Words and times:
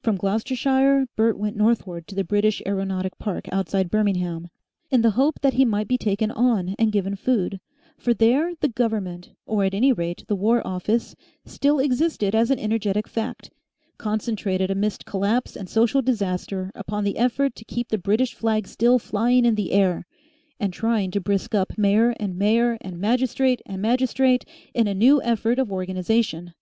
From 0.00 0.16
Gloucestershire 0.16 1.06
Bert 1.14 1.38
went 1.38 1.56
northward 1.56 2.08
to 2.08 2.16
the 2.16 2.24
British 2.24 2.60
aeronautic 2.66 3.16
park 3.20 3.48
outside 3.52 3.92
Birmingham, 3.92 4.48
in 4.90 5.02
the 5.02 5.10
hope 5.12 5.38
that 5.40 5.52
he 5.54 5.64
might 5.64 5.86
be 5.86 5.96
taken 5.96 6.32
on 6.32 6.74
and 6.80 6.90
given 6.90 7.14
food, 7.14 7.60
for 7.96 8.12
there 8.12 8.56
the 8.58 8.66
Government, 8.66 9.30
or 9.46 9.62
at 9.62 9.72
any 9.72 9.92
rate 9.92 10.24
the 10.26 10.34
War 10.34 10.66
Office, 10.66 11.14
still 11.44 11.78
existed 11.78 12.34
as 12.34 12.50
an 12.50 12.58
energetic 12.58 13.06
fact, 13.06 13.52
concentrated 13.98 14.68
amidst 14.68 15.06
collapse 15.06 15.54
and 15.54 15.68
social 15.68 16.02
disaster 16.02 16.72
upon 16.74 17.04
the 17.04 17.16
effort 17.16 17.54
to 17.54 17.64
keep 17.64 17.90
the 17.90 17.98
British 17.98 18.34
flag 18.34 18.66
still 18.66 18.98
flying 18.98 19.44
in 19.44 19.54
the 19.54 19.70
air, 19.70 20.06
and 20.58 20.72
trying 20.72 21.12
to 21.12 21.20
brisk 21.20 21.54
up 21.54 21.78
mayor 21.78 22.16
and 22.18 22.36
mayor 22.36 22.78
and 22.80 22.98
magistrate 22.98 23.62
and 23.64 23.80
magistrate 23.80 24.44
in 24.74 24.88
a 24.88 24.92
new 24.92 25.22
effort 25.22 25.60
of 25.60 25.70
organisation. 25.70 26.52